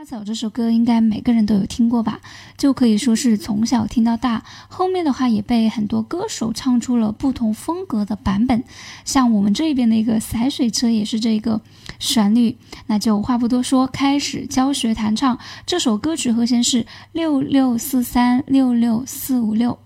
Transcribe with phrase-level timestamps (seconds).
[0.00, 2.20] 花草这首歌应该每个人都有听过吧？
[2.56, 4.42] 就可以说是从小听到大。
[4.66, 8.64] 后面的话也被很多歌手唱出了不同风格的版本，
[9.04, 11.60] 像我们这边的一个洒水车也是这个
[11.98, 12.56] 旋律。
[12.86, 15.38] 那就话不多说，开始教学弹唱。
[15.66, 19.78] 这首歌曲和弦是六六四三六六四五六，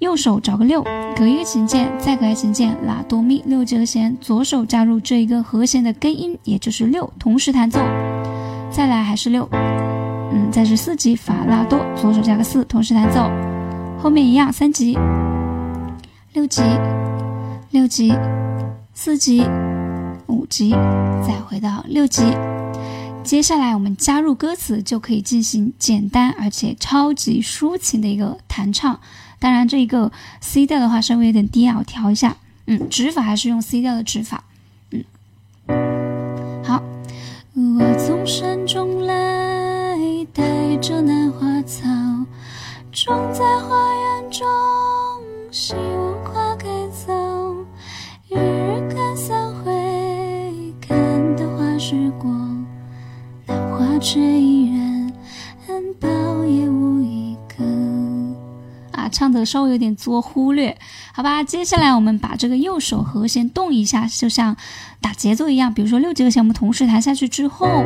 [0.00, 0.82] 右手找个六，
[1.16, 7.78] 隔一个琴键，再隔一个琴键，拉哆咪六级和弦，左手加入这一个和弦的根音，也就是六，同时弹奏。
[8.70, 13.28] 再来还是六，嗯，再是四级法拉多，左手加个四，同时弹奏，
[14.00, 14.96] 后面一样三级，
[16.32, 16.62] 六级，
[17.70, 18.14] 六级，
[18.94, 19.44] 四级，
[20.26, 20.70] 五级，
[21.26, 22.22] 再回到六级。
[23.24, 29.00] 接下来我们加入歌词，就可以进行简单而且超级抒情的一个弹唱。
[29.38, 32.36] 当然，这一个 C 调的话稍微有点低啊，我调一下。
[32.66, 34.44] 嗯，指法还是用 C 调的指法。
[43.04, 44.44] 种在花园中，
[45.52, 47.14] 希望花开早。
[48.28, 49.70] 一日看三回，
[50.80, 52.66] 看得花时光，
[53.46, 55.12] 那花却依然
[56.00, 57.64] 苞也无一个。
[58.90, 60.76] 啊，唱的稍微有点作，忽略。
[61.12, 64.56] 好吧，接下来我们把这个右手和弦动一下，就像
[65.00, 65.72] 打节奏一样。
[65.72, 67.84] 比如说六级和弦，我们同时弹下去之后，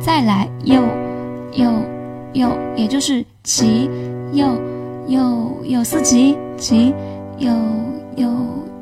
[0.00, 0.82] 再来右
[1.52, 1.70] 右
[2.32, 3.88] 右，也就是齐
[4.32, 4.46] 右
[5.08, 6.94] 右右四级，齐
[7.38, 7.50] 右
[8.16, 8.28] 右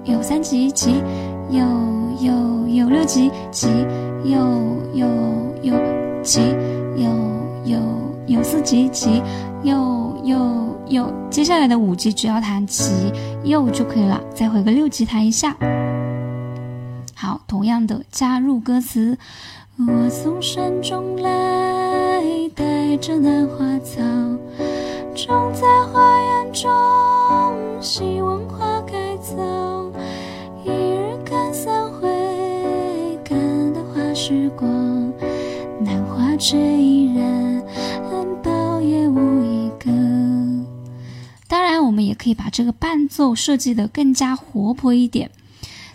[0.04, 1.02] 右三级，齐
[1.50, 1.62] 右
[2.20, 2.32] 右
[2.68, 3.68] 右六级，齐
[4.24, 4.38] 右
[4.94, 5.06] 右
[5.62, 5.74] 右
[6.22, 6.40] 齐
[6.96, 7.08] 右
[7.64, 7.78] 右
[8.26, 9.22] 右四级，齐
[9.62, 10.38] 右右。
[10.88, 13.12] 右，接下来的五级只要弹级
[13.44, 14.18] 右就可以了。
[14.34, 15.54] 再回个六级弹一下。
[17.14, 19.18] 好，同样的加入歌词。
[19.76, 22.22] 我从山中来，
[22.54, 24.00] 带着兰花草，
[25.26, 26.70] 种在花园中，
[27.80, 29.34] 希望花开早。
[30.64, 32.08] 一日看三回，
[33.24, 33.36] 看
[33.72, 35.12] 得花时光，
[35.80, 37.60] 那花却依然
[38.44, 39.90] 苞也无一个。
[41.48, 45.32] 当然，我们也可以把这个伴奏设计的更加活泼一点，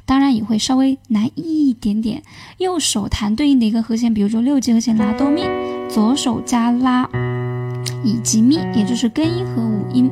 [0.06, 2.24] 当然也会稍微难一点点。
[2.58, 5.44] 右手弹对应的一个和弦，比如说六级和弦拉哆咪，
[5.90, 7.09] 左手加拉
[8.03, 10.12] 以及咪，也就是根音和五音。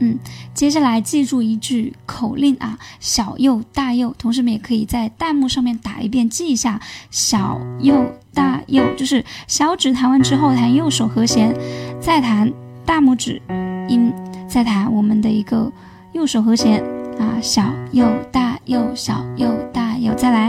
[0.00, 0.18] 嗯，
[0.52, 6.80] 接下来记住一句口令啊，小右大右，同学们也可以在弹幕上面打一遍，记一下
[7.10, 8.04] 小右
[8.34, 11.54] 大右，就是小指弹完之后弹右手和弦，
[12.00, 12.52] 再弹
[12.84, 13.40] 大拇指
[13.88, 14.12] 音。
[14.46, 15.72] 再弹我们的一个
[16.12, 16.80] 右手和弦
[17.18, 20.48] 啊，小右大右小右大右，再来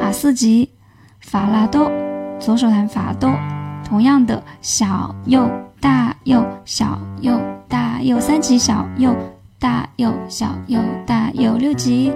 [0.00, 0.68] 啊四级
[1.20, 1.90] 法拉多，
[2.38, 3.30] 左手弹法哆，
[3.90, 7.36] 同样的小右大右小右
[7.68, 9.12] 大右三级小右
[9.58, 12.12] 大右小右大右六级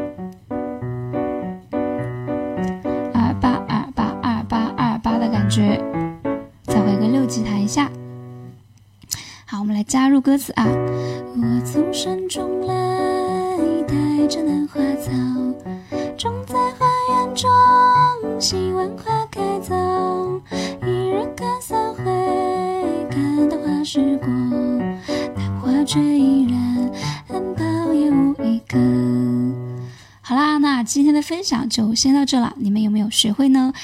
[3.13, 5.83] 二八二八二八二八的感觉，
[6.63, 7.91] 再回个六级弹一下。
[9.45, 10.65] 好，我们来加入歌词啊！
[10.65, 13.59] 我从山中来，
[13.89, 15.11] 带着兰花草，
[23.85, 24.79] 时光，
[25.37, 26.91] 那花却依然
[27.29, 28.79] 苞也无一个。
[30.23, 33.75] 好啦，那今天的分享就先到这了，你们有没有学会呢？